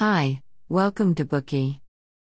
Hi, 0.00 0.40
welcome 0.70 1.14
to 1.16 1.26
Bookey. 1.26 1.80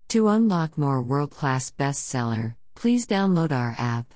To 0.09 0.27
unlock 0.27 0.77
more 0.77 1.01
world 1.01 1.31
class 1.31 1.71
bestseller, 1.71 2.53
please 2.75 3.07
download 3.07 3.51
our 3.51 3.73
app. 3.79 4.13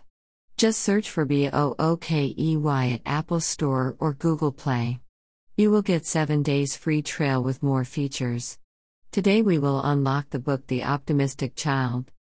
Just 0.58 0.80
search 0.80 1.10
for 1.10 1.26
B 1.26 1.50
O 1.52 1.74
O 1.80 1.98
K 1.98 2.36
E 2.38 2.56
Y 2.56 2.90
at 2.90 3.02
Apple 3.12 3.40
Store 3.40 3.96
or 3.98 4.14
Google 4.14 4.52
Play. 4.52 5.00
You 5.56 5.72
will 5.72 5.82
get 5.82 6.06
7 6.06 6.44
days 6.44 6.78
free 6.78 7.02
trial 7.02 7.42
with 7.42 7.64
more 7.64 7.84
features. 7.84 8.60
Today 9.12 9.42
we 9.42 9.58
will 9.58 9.82
unlock 9.82 10.30
the 10.30 10.38
book 10.38 10.68
The 10.68 10.84
Optimistic 10.84 11.56
Child. 11.56 12.12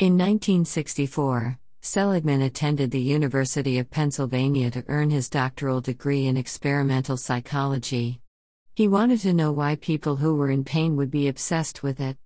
In 0.00 0.18
1964, 0.18 1.60
Seligman 1.80 2.42
attended 2.42 2.90
the 2.90 2.98
University 2.98 3.78
of 3.78 3.88
Pennsylvania 3.92 4.72
to 4.72 4.84
earn 4.88 5.10
his 5.10 5.28
doctoral 5.30 5.80
degree 5.80 6.26
in 6.26 6.36
experimental 6.36 7.16
psychology. 7.16 8.20
He 8.76 8.88
wanted 8.88 9.20
to 9.20 9.32
know 9.32 9.52
why 9.52 9.76
people 9.76 10.16
who 10.16 10.34
were 10.34 10.50
in 10.50 10.62
pain 10.62 10.96
would 10.96 11.10
be 11.10 11.28
obsessed 11.28 11.82
with 11.82 11.98
it. 11.98 12.18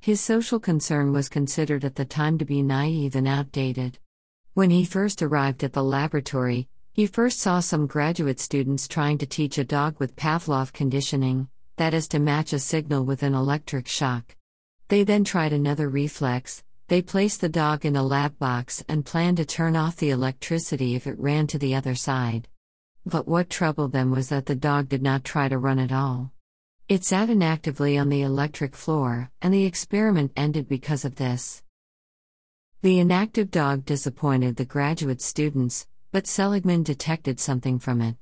His 0.00 0.20
social 0.20 0.58
concern 0.58 1.12
was 1.12 1.28
considered 1.28 1.84
at 1.84 1.94
the 1.94 2.04
time 2.04 2.38
to 2.38 2.44
be 2.44 2.60
naive 2.60 3.14
and 3.14 3.28
outdated. 3.28 4.00
When 4.52 4.70
he 4.70 4.84
first 4.84 5.22
arrived 5.22 5.62
at 5.62 5.74
the 5.74 5.84
laboratory, 5.84 6.66
he 6.92 7.06
first 7.06 7.38
saw 7.38 7.60
some 7.60 7.86
graduate 7.86 8.40
students 8.40 8.88
trying 8.88 9.16
to 9.18 9.26
teach 9.26 9.58
a 9.58 9.64
dog 9.64 10.00
with 10.00 10.16
Pavlov 10.16 10.72
conditioning, 10.72 11.48
that 11.76 11.94
is, 11.94 12.08
to 12.08 12.18
match 12.18 12.52
a 12.52 12.58
signal 12.58 13.04
with 13.04 13.22
an 13.22 13.34
electric 13.34 13.86
shock. 13.86 14.34
They 14.88 15.04
then 15.04 15.22
tried 15.22 15.52
another 15.52 15.88
reflex, 15.88 16.64
they 16.88 17.00
placed 17.00 17.40
the 17.40 17.48
dog 17.48 17.86
in 17.86 17.94
a 17.94 18.02
lab 18.02 18.36
box 18.40 18.84
and 18.88 19.06
planned 19.06 19.36
to 19.36 19.44
turn 19.44 19.76
off 19.76 19.94
the 19.98 20.10
electricity 20.10 20.96
if 20.96 21.06
it 21.06 21.20
ran 21.20 21.46
to 21.46 21.60
the 21.60 21.76
other 21.76 21.94
side. 21.94 22.48
But 23.04 23.26
what 23.26 23.50
troubled 23.50 23.92
them 23.92 24.10
was 24.10 24.28
that 24.28 24.46
the 24.46 24.54
dog 24.54 24.88
did 24.88 25.02
not 25.02 25.24
try 25.24 25.48
to 25.48 25.58
run 25.58 25.78
at 25.78 25.90
all. 25.90 26.32
It 26.88 27.04
sat 27.04 27.30
inactively 27.30 27.98
on 27.98 28.08
the 28.08 28.22
electric 28.22 28.76
floor, 28.76 29.30
and 29.40 29.52
the 29.52 29.64
experiment 29.64 30.32
ended 30.36 30.68
because 30.68 31.04
of 31.04 31.16
this. 31.16 31.62
The 32.82 32.98
inactive 32.98 33.50
dog 33.50 33.84
disappointed 33.84 34.56
the 34.56 34.64
graduate 34.64 35.22
students, 35.22 35.86
but 36.10 36.26
Seligman 36.26 36.82
detected 36.82 37.40
something 37.40 37.78
from 37.78 38.00
it. 38.00 38.16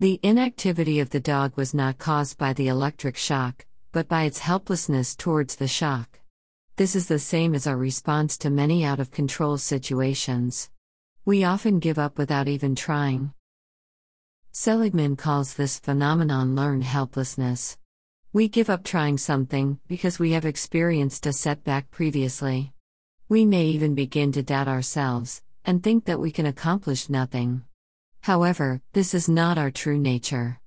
The 0.00 0.20
inactivity 0.22 1.00
of 1.00 1.10
the 1.10 1.20
dog 1.20 1.56
was 1.56 1.74
not 1.74 1.98
caused 1.98 2.38
by 2.38 2.52
the 2.52 2.68
electric 2.68 3.16
shock, 3.16 3.66
but 3.92 4.08
by 4.08 4.22
its 4.24 4.38
helplessness 4.38 5.16
towards 5.16 5.56
the 5.56 5.68
shock. 5.68 6.20
This 6.76 6.94
is 6.94 7.08
the 7.08 7.18
same 7.18 7.54
as 7.54 7.66
our 7.66 7.76
response 7.76 8.38
to 8.38 8.50
many 8.50 8.84
out 8.84 9.00
of 9.00 9.10
control 9.10 9.58
situations. 9.58 10.70
We 11.24 11.42
often 11.42 11.80
give 11.80 11.98
up 11.98 12.16
without 12.18 12.46
even 12.46 12.74
trying. 12.74 13.32
Seligman 14.60 15.14
calls 15.14 15.54
this 15.54 15.78
phenomenon 15.78 16.56
learned 16.56 16.82
helplessness. 16.82 17.78
We 18.32 18.48
give 18.48 18.68
up 18.68 18.82
trying 18.82 19.16
something 19.16 19.78
because 19.86 20.18
we 20.18 20.32
have 20.32 20.44
experienced 20.44 21.26
a 21.26 21.32
setback 21.32 21.92
previously. 21.92 22.72
We 23.28 23.44
may 23.44 23.66
even 23.66 23.94
begin 23.94 24.32
to 24.32 24.42
doubt 24.42 24.66
ourselves 24.66 25.42
and 25.64 25.80
think 25.80 26.06
that 26.06 26.18
we 26.18 26.32
can 26.32 26.44
accomplish 26.44 27.08
nothing. 27.08 27.62
However, 28.22 28.82
this 28.94 29.14
is 29.14 29.28
not 29.28 29.58
our 29.58 29.70
true 29.70 29.96
nature. 29.96 30.58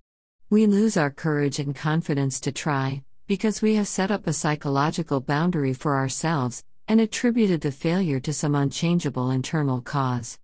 We 0.49 0.67
lose 0.67 0.95
our 0.95 1.11
courage 1.11 1.59
and 1.59 1.75
confidence 1.75 2.39
to 2.41 2.53
try 2.53 3.03
because 3.27 3.61
we 3.61 3.75
have 3.75 3.89
set 3.89 4.09
up 4.09 4.25
a 4.25 4.31
psychological 4.31 5.19
boundary 5.19 5.73
for 5.73 5.97
ourselves 5.97 6.63
and 6.87 7.01
attributed 7.01 7.59
the 7.59 7.73
failure 7.73 8.21
to 8.21 8.31
some 8.31 8.55
unchangeable 8.55 9.31
internal 9.31 9.81
cause. 9.81 10.39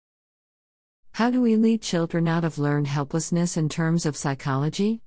How 1.18 1.32
do 1.32 1.42
we 1.42 1.56
lead 1.56 1.82
children 1.82 2.28
out 2.28 2.44
of 2.44 2.60
learned 2.60 2.86
helplessness 2.86 3.58
in 3.58 3.70
terms 3.70 4.06
of 4.06 4.16
psychology? 4.16 5.02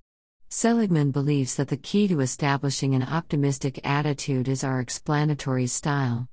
Seligman 0.49 1.13
believes 1.13 1.55
that 1.55 1.69
the 1.69 1.77
key 1.77 2.09
to 2.09 2.19
establishing 2.19 2.97
an 2.97 3.05
optimistic 3.05 3.79
attitude 3.85 4.49
is 4.49 4.65
our 4.65 4.81
explanatory 4.81 5.69
style. 5.69 6.27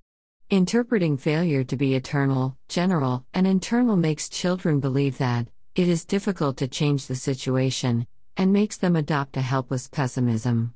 Interpreting 0.50 1.16
failure 1.16 1.64
to 1.64 1.78
be 1.78 1.94
eternal, 1.94 2.58
general, 2.67 3.23
and 3.36 3.45
internal 3.45 3.95
makes 3.95 4.30
children 4.30 4.80
believe 4.80 5.20
that 5.20 5.48
it 5.76 5.87
is 5.87 6.05
difficult 6.05 6.58
to 6.58 6.67
change 6.67 7.05
the 7.05 7.14
situation, 7.14 8.08
and 8.36 8.52
makes 8.52 8.77
them 8.77 8.95
adopt 8.95 9.37
a 9.37 9.42
helpless 9.42 9.87
pessimism. 9.87 10.73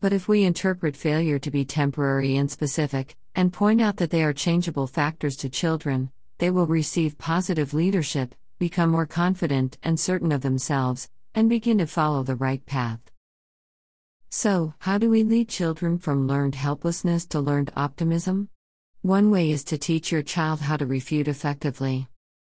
But 0.00 0.12
if 0.12 0.28
we 0.28 0.44
interpret 0.44 0.94
failure 0.94 1.40
to 1.40 1.50
be 1.50 1.64
temporary 1.64 2.36
and 2.36 2.48
specific, 2.48 3.16
and 3.34 3.52
point 3.52 3.80
out 3.80 3.96
that 3.96 4.10
they 4.10 4.22
are 4.22 4.32
changeable 4.32 4.86
factors 4.86 5.36
to 5.38 5.48
children, 5.48 6.12
they 6.38 6.50
will 6.50 6.66
receive 6.66 7.18
positive 7.18 7.72
leadership, 7.72 8.34
become 8.58 8.90
more 8.90 9.06
confident 9.06 9.78
and 9.82 9.98
certain 9.98 10.32
of 10.32 10.42
themselves, 10.42 11.08
and 11.34 11.48
begin 11.48 11.78
to 11.78 11.86
follow 11.86 12.22
the 12.22 12.36
right 12.36 12.64
path. 12.66 13.00
So, 14.30 14.74
how 14.80 14.98
do 14.98 15.08
we 15.08 15.22
lead 15.22 15.48
children 15.48 15.98
from 15.98 16.26
learned 16.26 16.54
helplessness 16.54 17.26
to 17.26 17.40
learned 17.40 17.72
optimism? 17.76 18.48
One 19.02 19.30
way 19.30 19.50
is 19.50 19.64
to 19.64 19.78
teach 19.78 20.10
your 20.10 20.22
child 20.22 20.60
how 20.60 20.76
to 20.76 20.86
refute 20.86 21.28
effectively. 21.28 22.08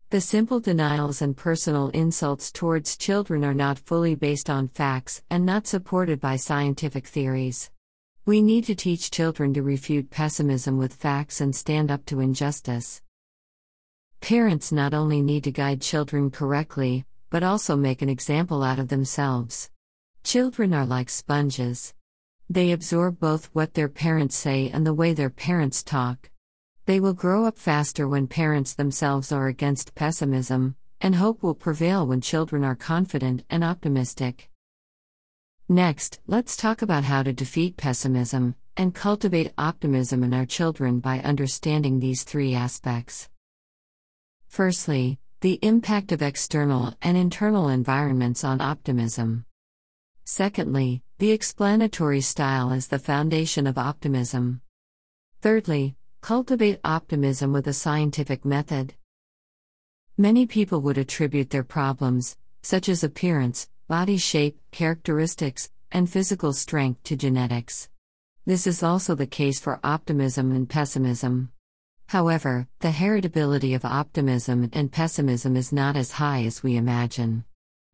The 0.09 0.19
simple 0.19 0.59
denials 0.59 1.21
and 1.21 1.37
personal 1.37 1.87
insults 1.89 2.51
towards 2.51 2.97
children 2.97 3.45
are 3.45 3.53
not 3.53 3.79
fully 3.79 4.13
based 4.15 4.49
on 4.49 4.67
facts 4.67 5.23
and 5.29 5.45
not 5.45 5.65
supported 5.67 6.19
by 6.19 6.35
scientific 6.35 7.07
theories. 7.07 7.71
We 8.25 8.41
need 8.41 8.65
to 8.65 8.75
teach 8.75 9.09
children 9.09 9.53
to 9.53 9.63
refute 9.63 10.09
pessimism 10.09 10.77
with 10.77 10.93
facts 10.93 11.39
and 11.39 11.55
stand 11.55 11.89
up 11.89 12.05
to 12.07 12.19
injustice. 12.19 13.01
Parents 14.21 14.71
not 14.71 14.93
only 14.93 15.19
need 15.19 15.43
to 15.45 15.51
guide 15.51 15.81
children 15.81 16.29
correctly, 16.29 17.05
but 17.31 17.41
also 17.41 17.75
make 17.75 18.03
an 18.03 18.07
example 18.07 18.61
out 18.63 18.77
of 18.77 18.87
themselves. 18.87 19.71
Children 20.23 20.75
are 20.75 20.85
like 20.85 21.09
sponges. 21.09 21.95
They 22.47 22.71
absorb 22.71 23.19
both 23.19 23.49
what 23.53 23.73
their 23.73 23.89
parents 23.89 24.35
say 24.35 24.69
and 24.69 24.85
the 24.85 24.93
way 24.93 25.13
their 25.13 25.31
parents 25.31 25.81
talk. 25.81 26.29
They 26.85 26.99
will 26.99 27.15
grow 27.15 27.45
up 27.45 27.57
faster 27.57 28.07
when 28.07 28.27
parents 28.27 28.73
themselves 28.73 29.31
are 29.31 29.47
against 29.47 29.95
pessimism, 29.95 30.75
and 31.01 31.15
hope 31.15 31.41
will 31.41 31.55
prevail 31.55 32.05
when 32.05 32.21
children 32.21 32.63
are 32.63 32.75
confident 32.75 33.43
and 33.49 33.63
optimistic. 33.63 34.51
Next, 35.67 36.19
let's 36.27 36.55
talk 36.55 36.83
about 36.83 37.05
how 37.05 37.23
to 37.23 37.33
defeat 37.33 37.75
pessimism 37.75 38.55
and 38.77 38.93
cultivate 38.93 39.51
optimism 39.57 40.23
in 40.23 40.33
our 40.33 40.45
children 40.45 40.99
by 40.99 41.19
understanding 41.21 41.99
these 41.99 42.23
three 42.23 42.53
aspects. 42.53 43.27
Firstly, 44.51 45.17
the 45.39 45.59
impact 45.61 46.11
of 46.11 46.21
external 46.21 46.93
and 47.01 47.15
internal 47.15 47.69
environments 47.69 48.43
on 48.43 48.59
optimism. 48.59 49.45
Secondly, 50.25 51.01
the 51.19 51.31
explanatory 51.31 52.19
style 52.19 52.73
is 52.73 52.87
the 52.87 52.99
foundation 52.99 53.65
of 53.65 53.77
optimism. 53.77 54.59
Thirdly, 55.39 55.95
cultivate 56.19 56.81
optimism 56.83 57.53
with 57.53 57.65
a 57.67 57.73
scientific 57.73 58.43
method. 58.43 58.93
Many 60.17 60.45
people 60.45 60.81
would 60.81 60.97
attribute 60.97 61.49
their 61.49 61.63
problems, 61.63 62.35
such 62.61 62.89
as 62.89 63.05
appearance, 63.05 63.69
body 63.87 64.17
shape, 64.17 64.59
characteristics, 64.71 65.71
and 65.93 66.09
physical 66.09 66.51
strength, 66.51 67.01
to 67.03 67.15
genetics. 67.15 67.87
This 68.45 68.67
is 68.67 68.83
also 68.83 69.15
the 69.15 69.27
case 69.27 69.61
for 69.61 69.79
optimism 69.81 70.51
and 70.51 70.67
pessimism. 70.67 71.53
However, 72.11 72.67
the 72.81 72.89
heritability 72.89 73.73
of 73.73 73.85
optimism 73.85 74.69
and 74.73 74.91
pessimism 74.91 75.55
is 75.55 75.71
not 75.71 75.95
as 75.95 76.11
high 76.11 76.43
as 76.43 76.61
we 76.61 76.75
imagine. 76.75 77.45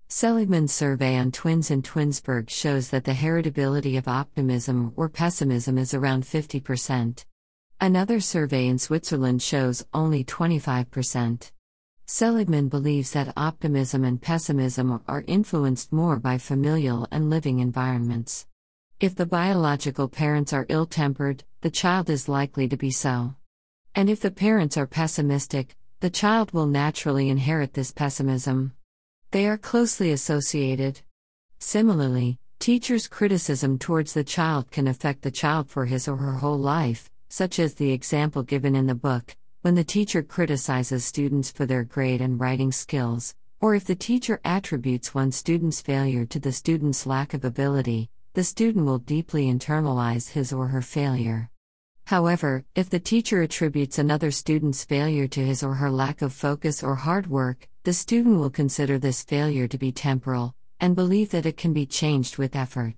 Seligman's 0.07 0.73
survey 0.73 1.19
on 1.19 1.31
twins 1.31 1.69
in 1.69 1.83
Twinsburg 1.83 2.50
shows 2.50 2.89
that 2.89 3.03
the 3.03 3.11
heritability 3.11 3.95
of 3.95 4.07
optimism 4.07 4.91
or 4.95 5.07
pessimism 5.07 5.77
is 5.77 5.94
around 5.94 6.23
50%. 6.23 7.25
Another 7.79 8.19
survey 8.19 8.66
in 8.66 8.79
Switzerland 8.79 9.44
shows 9.44 9.85
only 9.94 10.23
25%. 10.23 11.51
Seligman 12.07 12.69
believes 12.69 13.11
that 13.11 13.33
optimism 13.38 14.03
and 14.03 14.19
pessimism 14.19 15.00
are 15.07 15.25
influenced 15.27 15.94
more 15.94 16.17
by 16.17 16.39
familial 16.39 17.07
and 17.11 17.29
living 17.29 17.59
environments. 17.59 18.47
If 19.00 19.13
the 19.13 19.27
biological 19.27 20.09
parents 20.09 20.53
are 20.53 20.65
ill 20.69 20.88
tempered, 20.88 21.44
the 21.62 21.69
child 21.69 22.09
is 22.09 22.27
likely 22.27 22.68
to 22.68 22.77
be 22.77 22.89
so. 22.89 23.36
And 23.97 24.11
if 24.11 24.19
the 24.19 24.29
parents 24.29 24.77
are 24.77 24.85
pessimistic, 24.85 25.75
the 26.01 26.11
child 26.11 26.51
will 26.51 26.67
naturally 26.67 27.29
inherit 27.29 27.73
this 27.73 27.91
pessimism. 27.91 28.73
They 29.31 29.47
are 29.47 29.57
closely 29.57 30.11
associated. 30.11 31.01
Similarly, 31.57 32.38
teachers' 32.59 33.07
criticism 33.07 33.79
towards 33.79 34.13
the 34.13 34.23
child 34.23 34.69
can 34.69 34.88
affect 34.88 35.23
the 35.23 35.31
child 35.31 35.67
for 35.67 35.85
his 35.88 36.07
or 36.07 36.17
her 36.17 36.33
whole 36.33 36.59
life, 36.59 37.09
such 37.29 37.57
as 37.57 37.73
the 37.73 37.91
example 37.91 38.44
given 38.44 38.75
in 38.75 38.85
the 38.85 38.94
book, 38.94 39.35
when 39.63 39.73
the 39.73 39.83
teacher 39.83 40.21
criticizes 40.21 41.03
students 41.03 41.49
for 41.49 41.65
their 41.65 41.83
grade 41.83 42.21
and 42.21 42.39
writing 42.39 42.71
skills, 42.71 43.33
or 43.61 43.73
if 43.73 43.85
the 43.85 43.95
teacher 43.95 44.39
attributes 44.45 45.15
one 45.15 45.31
student's 45.31 45.81
failure 45.81 46.27
to 46.27 46.39
the 46.39 46.51
student's 46.51 47.07
lack 47.07 47.33
of 47.33 47.44
ability, 47.44 48.11
the 48.35 48.44
student 48.44 48.85
will 48.85 48.99
deeply 48.99 49.51
internalize 49.51 50.29
his 50.29 50.53
or 50.53 50.67
her 50.67 50.83
failure. 50.83 51.49
However, 52.07 52.63
if 52.74 52.89
the 52.89 53.01
teacher 53.01 53.42
attributes 53.42 54.00
another 54.00 54.31
student's 54.31 54.86
failure 54.86 55.27
to 55.27 55.45
his 55.45 55.62
or 55.62 55.74
her 55.74 55.92
lack 55.92 56.21
of 56.21 56.31
focus 56.31 56.81
or 56.81 56.95
hard 56.95 57.27
work, 57.27 57.68
the 57.83 57.92
student 57.92 58.39
will 58.39 58.50
consider 58.50 58.98
this 58.98 59.24
failure 59.24 59.68
to 59.68 59.77
be 59.77 59.92
temporal 59.92 60.56
and 60.80 60.95
believe 60.95 61.31
that 61.31 61.45
it 61.45 61.57
can 61.57 61.74
be 61.74 61.86
changed 61.86 62.38
with 62.38 62.56
effort. 62.56 62.94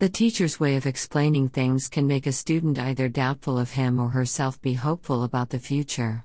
The 0.00 0.08
teacher's 0.08 0.58
way 0.58 0.74
of 0.74 0.84
explaining 0.84 1.50
things 1.50 1.86
can 1.86 2.08
make 2.08 2.26
a 2.26 2.32
student 2.32 2.76
either 2.76 3.08
doubtful 3.08 3.56
of 3.56 3.70
him 3.70 4.00
or 4.00 4.08
herself 4.08 4.60
be 4.60 4.74
hopeful 4.74 5.22
about 5.22 5.50
the 5.50 5.60
future. 5.60 6.24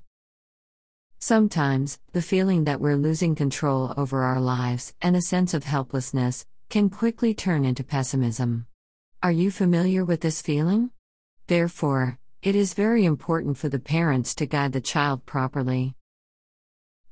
Sometimes, 1.19 1.99
the 2.13 2.23
feeling 2.23 2.63
that 2.63 2.81
we're 2.81 2.95
losing 2.95 3.35
control 3.35 3.93
over 3.97 4.23
our 4.23 4.41
lives 4.41 4.95
and 4.99 5.15
a 5.15 5.21
sense 5.21 5.53
of 5.53 5.65
helplessness 5.65 6.47
can 6.69 6.89
quickly 6.89 7.35
turn 7.35 7.65
into 7.65 7.83
pessimism. 7.83 8.65
Are 9.21 9.31
you 9.31 9.51
familiar 9.51 10.03
with 10.03 10.21
this 10.21 10.41
feeling? 10.41 10.89
Therefore, 11.47 12.17
it 12.41 12.55
is 12.55 12.73
very 12.73 13.05
important 13.05 13.55
for 13.57 13.69
the 13.69 13.77
parents 13.77 14.33
to 14.35 14.47
guide 14.47 14.73
the 14.73 14.81
child 14.81 15.27
properly. 15.27 15.93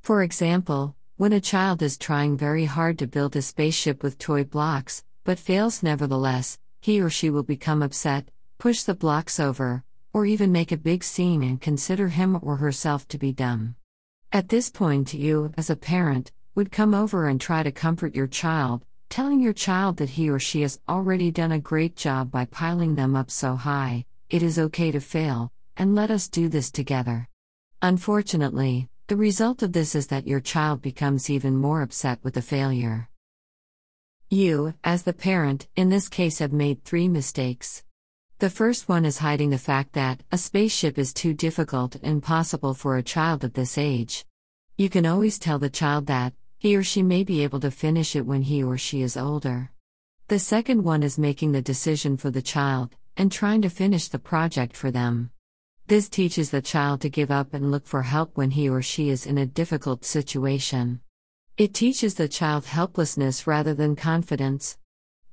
For 0.02 0.24
example, 0.24 0.96
when 1.18 1.34
a 1.34 1.40
child 1.40 1.84
is 1.84 2.00
trying 2.00 2.36
very 2.36 2.66
hard 2.66 2.98
to 3.00 3.08
build 3.08 3.36
a 3.36 3.44
spaceship 3.44 4.02
with 4.02 4.18
toy 4.18 4.44
blocks, 4.44 5.04
but 5.24 5.38
fails 5.38 5.84
nevertheless, 5.84 6.58
he 6.82 7.00
or 7.00 7.12
she 7.12 7.30
will 7.30 7.44
become 7.44 7.84
upset, 7.84 8.30
push 8.58 8.82
the 8.82 8.96
blocks 8.96 9.40
over, 9.40 9.84
or 10.14 10.26
even 10.26 10.52
make 10.52 10.72
a 10.72 10.78
big 10.78 11.04
scene 11.04 11.44
and 11.44 11.62
consider 11.62 12.08
him 12.08 12.40
or 12.42 12.58
herself 12.58 13.08
to 13.10 13.20
be 13.20 13.32
dumb. 13.32 13.76
At 14.32 14.50
this 14.50 14.72
point, 14.72 15.14
you, 15.14 15.54
as 15.58 15.70
a 15.70 15.76
parent, 15.76 16.32
would 16.56 16.72
come 16.72 16.96
over 16.96 17.28
and 17.28 17.40
try 17.40 17.62
to 17.62 17.72
comfort 17.72 18.16
your 18.16 18.28
child, 18.28 18.84
telling 19.10 19.40
your 19.40 19.54
child 19.54 19.98
that 19.98 20.10
he 20.10 20.28
or 20.28 20.40
she 20.40 20.62
has 20.62 20.80
already 20.90 21.30
done 21.30 21.52
a 21.52 21.60
great 21.60 21.96
job 21.96 22.32
by 22.32 22.46
piling 22.46 22.96
them 22.96 23.16
up 23.16 23.30
so 23.30 23.56
high, 23.56 24.06
it 24.34 24.42
is 24.42 24.58
okay 24.58 24.90
to 24.90 25.00
fail, 25.00 25.52
and 25.78 25.94
let 25.94 26.10
us 26.10 26.28
do 26.28 26.50
this 26.50 26.72
together. 26.72 27.30
Unfortunately, 27.84 28.90
the 29.06 29.16
result 29.16 29.62
of 29.62 29.74
this 29.74 29.94
is 29.94 30.08
that 30.08 30.26
your 30.26 30.40
child 30.40 30.82
becomes 30.82 31.30
even 31.30 31.56
more 31.56 31.84
upset 31.84 32.18
with 32.24 32.34
the 32.34 32.42
failure. 32.42 33.10
You, 34.32 34.74
as 34.84 35.04
the 35.04 35.14
parent, 35.14 35.68
in 35.76 35.90
this 35.90 36.10
case 36.10 36.40
have 36.40 36.52
made 36.52 36.84
three 36.84 37.08
mistakes. 37.08 37.84
The 38.40 38.50
first 38.50 38.90
one 38.90 39.06
is 39.06 39.20
hiding 39.20 39.52
the 39.52 39.60
fact 39.60 39.94
that 39.94 40.24
a 40.32 40.40
spaceship 40.40 40.98
is 40.98 41.14
too 41.14 41.36
difficult 41.36 41.94
and 41.94 42.04
impossible 42.04 42.74
for 42.74 42.98
a 42.98 43.04
child 43.04 43.44
at 43.44 43.54
this 43.54 43.78
age. 43.78 44.26
You 44.78 44.90
can 44.90 45.06
always 45.06 45.38
tell 45.38 45.60
the 45.60 45.70
child 45.70 46.08
that 46.08 46.34
he 46.58 46.76
or 46.76 46.82
she 46.82 47.04
may 47.04 47.24
be 47.24 47.44
able 47.44 47.60
to 47.60 47.70
finish 47.70 48.16
it 48.16 48.26
when 48.26 48.42
he 48.42 48.64
or 48.64 48.80
she 48.80 49.04
is 49.04 49.16
older. 49.16 49.70
The 50.28 50.40
second 50.40 50.84
one 50.84 51.04
is 51.04 51.20
making 51.20 51.52
the 51.52 51.62
decision 51.62 52.18
for 52.18 52.32
the 52.32 52.42
child 52.42 52.96
and 53.18 53.32
trying 53.32 53.62
to 53.62 53.70
finish 53.70 54.08
the 54.08 54.20
project 54.20 54.76
for 54.76 54.92
them. 54.92 55.32
This 55.88 56.10
teaches 56.10 56.50
the 56.50 56.62
child 56.62 57.02
to 57.02 57.10
give 57.10 57.30
up 57.30 57.54
and 57.54 57.70
look 57.70 57.86
for 57.86 58.04
help 58.04 58.38
when 58.38 58.52
he 58.52 58.70
or 58.70 58.82
she 58.82 59.10
is 59.10 59.26
in 59.26 59.38
a 59.38 59.46
difficult 59.46 60.06
situation. 60.06 61.02
It 61.58 61.74
teaches 61.74 62.16
the 62.16 62.28
child 62.28 62.66
helplessness 62.66 63.46
rather 63.46 63.74
than 63.74 63.96
confidence. 63.96 64.78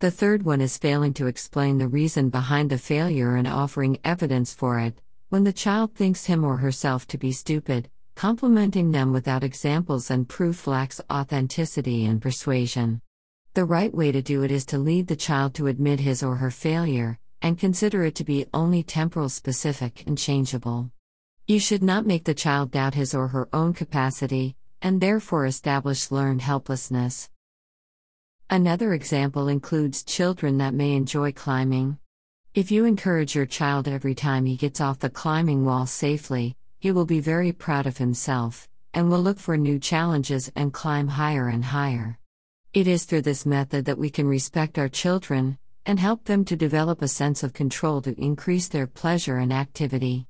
The 0.01 0.11
third 0.11 0.43
one 0.43 0.61
is 0.61 0.77
failing 0.77 1.15
to 1.15 1.27
explain 1.27 1.79
the 1.79 1.89
reason 1.89 2.31
behind 2.31 2.71
the 2.71 2.79
failure 2.79 3.37
and 3.37 3.47
offering 3.47 3.99
evidence 4.05 4.53
for 4.53 4.79
it, 4.79 5.01
when 5.29 5.45
the 5.45 5.53
child 5.53 5.95
thinks 5.95 6.27
him 6.27 6.45
or 6.45 6.57
herself 6.57 7.07
to 7.09 7.19
be 7.19 7.33
stupid, 7.33 7.89
complimenting 8.17 8.91
them 8.91 9.13
without 9.13 9.45
examples 9.45 10.11
and 10.11 10.29
proof 10.29 10.67
lacks 10.67 11.01
authenticity 11.11 12.05
and 12.05 12.21
persuasion. 12.21 13.01
The 13.55 13.65
right 13.65 13.95
way 13.95 14.13
to 14.13 14.21
do 14.21 14.43
it 14.43 14.51
is 14.51 14.67
to 14.67 14.79
lead 14.79 15.07
the 15.07 15.17
child 15.17 15.55
to 15.55 15.69
admit 15.69 16.01
his 16.01 16.23
or 16.23 16.37
her 16.37 16.51
failure, 16.51 17.19
and 17.43 17.59
consider 17.59 18.05
it 18.05 18.15
to 18.17 18.25
be 18.25 18.47
only 18.53 18.83
temporal 18.83 19.29
specific 19.29 20.05
and 20.07 20.19
changeable. 20.19 20.91
You 21.47 21.59
should 21.59 21.83
not 21.83 22.07
make 22.07 22.25
the 22.25 22.35
child 22.35 22.71
doubt 22.71 22.95
his 22.95 23.15
or 23.15 23.29
her 23.29 23.49
own 23.53 23.73
capacity, 23.73 24.57
and 24.83 25.01
therefore 25.01 25.47
establish 25.47 26.11
learned 26.11 26.43
helplessness. 26.43 27.29
Another 28.49 28.93
example 28.93 29.49
includes 29.49 30.03
children 30.03 30.59
that 30.59 30.75
may 30.75 30.93
enjoy 30.95 31.33
climbing. 31.33 31.99
If 32.53 32.71
you 32.71 32.85
encourage 32.85 33.35
your 33.35 33.47
child 33.47 33.87
every 33.87 34.15
time 34.15 34.45
he 34.45 34.57
gets 34.57 34.81
off 34.81 34.99
the 34.99 35.09
climbing 35.09 35.65
wall 35.65 35.87
safely, 35.87 36.57
he 36.81 36.91
will 36.91 37.07
be 37.07 37.21
very 37.21 37.53
proud 37.53 37.87
of 37.87 37.99
himself, 37.99 38.69
and 38.93 39.09
will 39.09 39.23
look 39.23 39.39
for 39.39 39.57
new 39.57 39.79
challenges 39.79 40.51
and 40.57 40.73
climb 40.73 41.07
higher 41.07 41.47
and 41.47 41.65
higher. 41.65 42.19
It 42.73 42.89
is 42.89 43.05
through 43.05 43.23
this 43.23 43.47
method 43.47 43.85
that 43.85 43.99
we 43.99 44.11
can 44.11 44.27
respect 44.27 44.79
our 44.79 44.89
children, 44.89 45.59
and 45.87 45.99
help 45.99 46.25
them 46.25 46.45
to 46.45 46.57
develop 46.57 47.03
a 47.03 47.09
sense 47.09 47.43
of 47.43 47.53
control 47.53 48.03
to 48.03 48.21
increase 48.21 48.69
their 48.69 48.87
pleasure 48.87 49.39
and 49.39 49.53
activity. 49.53 50.27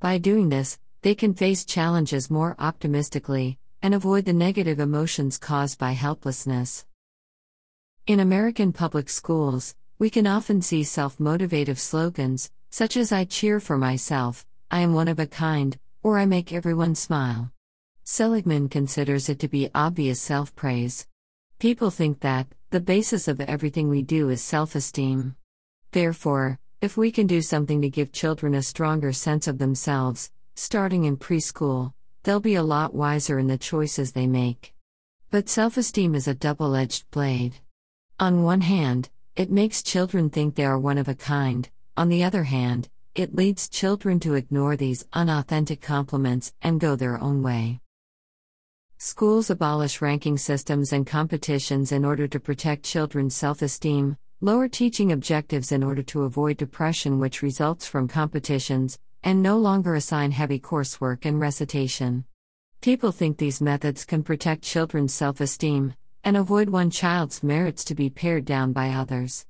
By 0.00 0.18
doing 0.18 0.48
this, 0.48 0.78
they 1.02 1.14
can 1.14 1.34
face 1.34 1.64
challenges 1.64 2.30
more 2.30 2.54
optimistically, 2.58 3.58
and 3.82 3.94
avoid 3.94 4.24
the 4.24 4.32
negative 4.32 4.78
emotions 4.78 5.38
caused 5.38 5.78
by 5.78 5.92
helplessness. 5.92 6.84
In 8.06 8.20
American 8.20 8.72
public 8.72 9.08
schools, 9.08 9.74
we 9.98 10.10
can 10.10 10.26
often 10.26 10.62
see 10.62 10.82
self 10.82 11.18
motivative 11.18 11.78
slogans, 11.78 12.50
such 12.70 12.96
as 12.96 13.12
I 13.12 13.24
cheer 13.24 13.60
for 13.60 13.78
myself, 13.78 14.46
I 14.70 14.80
am 14.80 14.94
one 14.94 15.08
of 15.08 15.18
a 15.18 15.26
kind, 15.26 15.78
or 16.02 16.18
I 16.18 16.26
make 16.26 16.52
everyone 16.52 16.94
smile. 16.94 17.52
Seligman 18.04 18.68
considers 18.68 19.28
it 19.28 19.38
to 19.40 19.48
be 19.48 19.70
obvious 19.74 20.20
self 20.20 20.54
praise. 20.54 21.06
People 21.58 21.90
think 21.90 22.20
that, 22.20 22.46
the 22.70 22.80
basis 22.80 23.26
of 23.26 23.40
everything 23.40 23.88
we 23.88 24.00
do 24.00 24.28
is 24.28 24.40
self 24.40 24.76
esteem. 24.76 25.34
Therefore, 25.90 26.56
if 26.80 26.96
we 26.96 27.10
can 27.10 27.26
do 27.26 27.42
something 27.42 27.82
to 27.82 27.90
give 27.90 28.12
children 28.12 28.54
a 28.54 28.62
stronger 28.62 29.12
sense 29.12 29.48
of 29.48 29.58
themselves, 29.58 30.30
starting 30.54 31.04
in 31.04 31.16
preschool, 31.16 31.92
they'll 32.22 32.38
be 32.38 32.54
a 32.54 32.62
lot 32.62 32.94
wiser 32.94 33.40
in 33.40 33.48
the 33.48 33.58
choices 33.58 34.12
they 34.12 34.28
make. 34.28 34.72
But 35.32 35.48
self 35.48 35.76
esteem 35.76 36.14
is 36.14 36.28
a 36.28 36.34
double 36.34 36.76
edged 36.76 37.10
blade. 37.10 37.56
On 38.20 38.44
one 38.44 38.60
hand, 38.60 39.10
it 39.34 39.50
makes 39.50 39.82
children 39.82 40.30
think 40.30 40.54
they 40.54 40.64
are 40.64 40.78
one 40.78 40.98
of 40.98 41.08
a 41.08 41.14
kind, 41.16 41.68
on 41.96 42.08
the 42.08 42.22
other 42.22 42.44
hand, 42.44 42.88
it 43.16 43.34
leads 43.34 43.68
children 43.68 44.20
to 44.20 44.34
ignore 44.34 44.76
these 44.76 45.04
unauthentic 45.12 45.80
compliments 45.80 46.52
and 46.62 46.78
go 46.78 46.94
their 46.94 47.20
own 47.20 47.42
way. 47.42 47.80
Schools 49.02 49.48
abolish 49.48 50.02
ranking 50.02 50.36
systems 50.36 50.92
and 50.92 51.06
competitions 51.06 51.90
in 51.90 52.04
order 52.04 52.28
to 52.28 52.38
protect 52.38 52.84
children's 52.84 53.34
self 53.34 53.62
esteem, 53.62 54.18
lower 54.42 54.68
teaching 54.68 55.12
objectives 55.12 55.72
in 55.72 55.82
order 55.82 56.02
to 56.02 56.24
avoid 56.24 56.58
depression 56.58 57.18
which 57.18 57.40
results 57.40 57.86
from 57.86 58.06
competitions, 58.06 58.98
and 59.24 59.42
no 59.42 59.56
longer 59.56 59.94
assign 59.94 60.32
heavy 60.32 60.60
coursework 60.60 61.24
and 61.24 61.40
recitation. 61.40 62.26
People 62.82 63.10
think 63.10 63.38
these 63.38 63.62
methods 63.62 64.04
can 64.04 64.22
protect 64.22 64.64
children's 64.64 65.14
self 65.14 65.40
esteem 65.40 65.94
and 66.22 66.36
avoid 66.36 66.68
one 66.68 66.90
child's 66.90 67.42
merits 67.42 67.84
to 67.84 67.94
be 67.94 68.10
pared 68.10 68.44
down 68.44 68.74
by 68.74 68.90
others. 68.90 69.46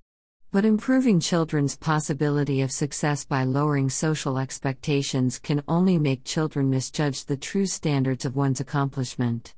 But 0.53 0.65
improving 0.65 1.21
children's 1.21 1.77
possibility 1.77 2.61
of 2.61 2.73
success 2.73 3.25
by 3.25 3.45
lowering 3.45 3.89
social 3.89 4.37
expectations 4.37 5.39
can 5.39 5.63
only 5.69 5.97
make 5.97 6.25
children 6.25 6.69
misjudge 6.69 7.25
the 7.25 7.37
true 7.37 7.67
standards 7.67 8.25
of 8.25 8.35
one's 8.35 8.59
accomplishment. 8.59 9.55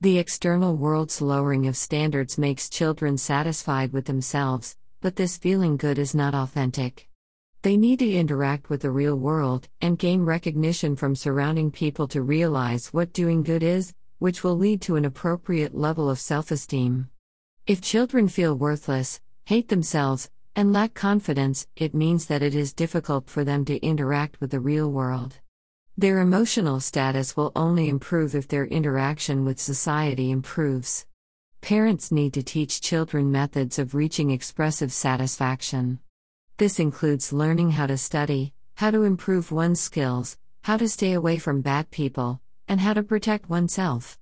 The 0.00 0.16
external 0.16 0.76
world's 0.76 1.20
lowering 1.20 1.66
of 1.66 1.76
standards 1.76 2.38
makes 2.38 2.70
children 2.70 3.18
satisfied 3.18 3.92
with 3.92 4.06
themselves, 4.06 4.78
but 5.02 5.16
this 5.16 5.36
feeling 5.36 5.76
good 5.76 5.98
is 5.98 6.14
not 6.14 6.34
authentic. 6.34 7.10
They 7.60 7.76
need 7.76 7.98
to 7.98 8.10
interact 8.10 8.70
with 8.70 8.80
the 8.80 8.90
real 8.90 9.16
world 9.16 9.68
and 9.82 9.98
gain 9.98 10.22
recognition 10.22 10.96
from 10.96 11.14
surrounding 11.14 11.70
people 11.70 12.08
to 12.08 12.22
realize 12.22 12.94
what 12.94 13.12
doing 13.12 13.42
good 13.42 13.62
is, 13.62 13.92
which 14.20 14.42
will 14.42 14.56
lead 14.56 14.80
to 14.82 14.96
an 14.96 15.04
appropriate 15.04 15.74
level 15.74 16.08
of 16.08 16.18
self 16.18 16.50
esteem. 16.50 17.10
If 17.66 17.82
children 17.82 18.28
feel 18.28 18.54
worthless, 18.54 19.20
hate 19.46 19.68
themselves, 19.68 20.28
and 20.56 20.72
lack 20.72 20.92
confidence, 20.92 21.68
it 21.76 21.94
means 21.94 22.26
that 22.26 22.42
it 22.42 22.52
is 22.52 22.72
difficult 22.72 23.30
for 23.30 23.44
them 23.44 23.64
to 23.64 23.78
interact 23.78 24.40
with 24.40 24.50
the 24.50 24.58
real 24.58 24.90
world. 24.90 25.36
Their 25.96 26.18
emotional 26.18 26.80
status 26.80 27.36
will 27.36 27.52
only 27.54 27.88
improve 27.88 28.34
if 28.34 28.48
their 28.48 28.66
interaction 28.66 29.44
with 29.44 29.60
society 29.60 30.32
improves. 30.32 31.06
Parents 31.60 32.10
need 32.10 32.34
to 32.34 32.42
teach 32.42 32.80
children 32.80 33.30
methods 33.30 33.78
of 33.78 33.94
reaching 33.94 34.32
expressive 34.32 34.92
satisfaction. 34.92 36.00
This 36.56 36.80
includes 36.80 37.32
learning 37.32 37.70
how 37.70 37.86
to 37.86 37.96
study, 37.96 38.52
how 38.74 38.90
to 38.90 39.04
improve 39.04 39.52
one's 39.52 39.80
skills, 39.80 40.36
how 40.64 40.76
to 40.76 40.88
stay 40.88 41.12
away 41.12 41.38
from 41.38 41.60
bad 41.60 41.92
people, 41.92 42.40
and 42.66 42.80
how 42.80 42.94
to 42.94 43.02
protect 43.04 43.48
oneself. 43.48 44.18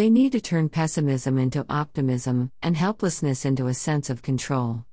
They 0.00 0.08
need 0.08 0.32
to 0.32 0.40
turn 0.40 0.70
pessimism 0.70 1.36
into 1.36 1.66
optimism 1.68 2.52
and 2.62 2.74
helplessness 2.74 3.44
into 3.44 3.66
a 3.66 3.74
sense 3.74 4.08
of 4.08 4.22
control. 4.22 4.86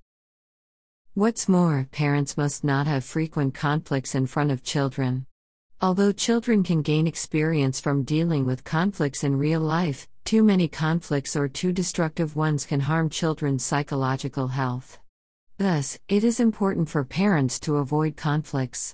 What's 1.14 1.48
more, 1.48 1.88
parents 1.94 2.36
must 2.36 2.66
not 2.66 2.88
have 2.88 3.06
frequent 3.06 3.54
conflicts 3.54 4.16
in 4.16 4.28
front 4.28 4.52
of 4.52 4.64
children. 4.64 5.26
Although 5.80 6.12
children 6.12 6.62
can 6.62 6.82
gain 6.82 7.08
experience 7.08 7.80
from 7.80 8.04
dealing 8.04 8.46
with 8.46 8.66
conflicts 8.66 9.24
in 9.24 9.38
real 9.38 9.62
life, 9.62 10.10
too 10.26 10.44
many 10.44 10.68
conflicts 10.68 11.38
or 11.38 11.48
too 11.48 11.72
destructive 11.72 12.36
ones 12.36 12.66
can 12.66 12.82
harm 12.82 13.10
children's 13.10 13.64
psychological 13.64 14.50
health. 14.50 15.00
Thus, 15.58 15.98
it 16.10 16.26
is 16.26 16.42
important 16.42 16.90
for 16.90 17.06
parents 17.06 17.62
to 17.62 17.78
avoid 17.78 18.18
conflicts. 18.18 18.94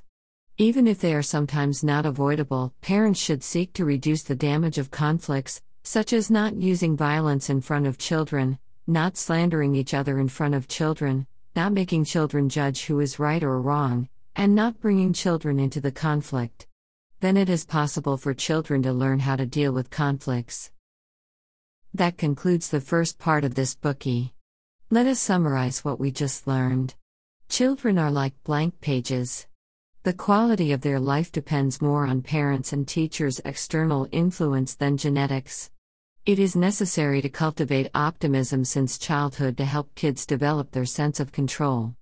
Even 0.60 0.86
if 0.86 1.02
they 1.02 1.16
are 1.16 1.24
sometimes 1.24 1.84
not 1.84 2.06
avoidable, 2.06 2.72
parents 2.82 3.20
should 3.20 3.44
seek 3.44 3.74
to 3.74 3.84
reduce 3.84 4.22
the 4.22 4.36
damage 4.36 4.78
of 4.78 4.92
conflicts, 4.92 5.60
such 5.84 6.14
as 6.14 6.32
not 6.32 6.56
using 6.56 6.98
violence 6.98 7.50
in 7.50 7.62
front 7.62 7.86
of 7.86 7.98
children, 7.98 8.58
not 8.88 9.18
slandering 9.18 9.76
each 9.76 9.94
other 9.94 10.20
in 10.20 10.28
front 10.28 10.56
of 10.56 10.68
children, 10.68 11.28
not 11.56 11.72
making 11.72 12.06
children 12.06 12.50
judge 12.50 12.86
who 12.86 13.00
is 13.00 13.20
right 13.20 13.44
or 13.44 13.62
wrong, 13.62 14.10
and 14.36 14.56
not 14.56 14.80
bringing 14.80 15.14
children 15.14 15.60
into 15.60 15.80
the 15.80 15.92
conflict. 15.92 16.68
Then 17.20 17.38
it 17.38 17.50
is 17.50 17.66
possible 17.66 18.18
for 18.18 18.34
children 18.34 18.82
to 18.84 18.92
learn 18.92 19.20
how 19.20 19.36
to 19.36 19.46
deal 19.46 19.72
with 19.72 19.90
conflicts. 19.90 20.72
That 21.94 22.18
concludes 22.18 22.70
the 22.70 22.82
first 22.82 23.20
part 23.20 23.44
of 23.44 23.56
this 23.56 23.76
Bookey. 23.76 24.32
Let 24.90 25.06
us 25.06 25.20
summarize 25.20 25.86
what 25.86 26.00
we 26.00 26.12
just 26.12 26.48
learned. 26.48 26.96
Children 27.50 28.00
are 28.00 28.12
like 28.12 28.34
blank 28.44 28.82
pages. 28.82 29.48
The 30.04 30.14
quality 30.14 30.72
of 30.72 30.82
their 30.82 31.00
life 31.00 31.32
depends 31.32 31.82
more 31.82 32.06
on 32.06 32.24
parents 32.24 32.74
and 32.74 32.88
teachers' 32.88 33.40
external 33.46 34.08
influence 34.12 34.76
than 34.76 34.98
genetics. 34.98 35.70
It 36.26 36.40
is 36.40 36.56
necessary 36.56 37.22
to 37.22 37.28
cultivate 37.28 37.92
optimism 37.94 38.64
since 38.64 38.98
childhood 38.98 39.58
to 39.58 39.66
help 39.66 39.94
kids 39.94 40.26
develop 40.26 40.72
their 40.72 40.86
sense 40.86 41.20
of 41.20 41.34
control. 41.34 41.96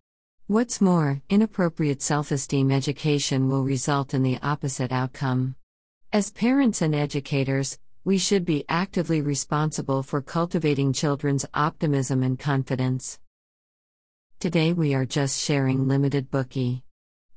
What's 0.45 0.79
more, 0.79 1.23
inappropriate 1.27 2.03
self 2.03 2.29
esteem 2.29 2.69
education 2.69 3.49
will 3.49 3.63
result 3.63 4.13
in 4.13 4.21
the 4.21 4.37
opposite 4.43 4.91
outcome. 4.91 5.55
As 6.13 6.29
parents 6.29 6.83
and 6.83 6.93
educators, 6.93 7.79
we 8.03 8.19
should 8.19 8.45
be 8.45 8.63
actively 8.69 9.21
responsible 9.21 10.03
for 10.03 10.21
cultivating 10.21 10.93
children's 10.93 11.47
optimism 11.55 12.21
and 12.21 12.37
confidence. 12.37 13.17
Today 14.39 14.71
we 14.71 14.93
are 14.93 15.05
just 15.05 15.41
sharing 15.41 15.87
limited 15.87 16.29
Bookey. 16.29 16.83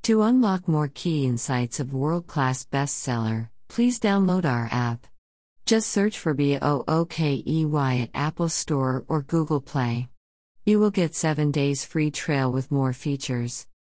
To 0.03 0.21
unlock 0.21 0.67
more 0.67 0.91
key 0.93 1.25
insights 1.25 1.79
of 1.79 1.95
world 1.95 2.27
class 2.27 2.63
bestseller, 2.63 3.49
please 3.69 3.99
download 3.99 4.45
our 4.45 4.69
app. 4.71 5.07
Just 5.65 5.89
search 5.89 6.19
for 6.19 6.35
B 6.35 6.59
O 6.61 6.83
O 6.87 7.05
K 7.05 7.43
E 7.47 7.65
Y 7.65 7.97
at 7.97 8.11
Apple 8.13 8.49
Store 8.49 9.03
or 9.07 9.23
Google 9.23 9.61
Play. 9.61 10.09
You 10.63 10.79
will 10.79 10.91
get 10.91 11.15
7 11.15 11.49
days 11.51 11.83
free 11.83 12.11
trial 12.11 12.51
with 12.51 12.71
more 12.71 12.93
features. 12.93 13.65